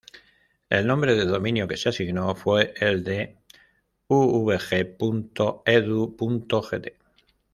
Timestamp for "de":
1.13-1.25, 3.03-3.35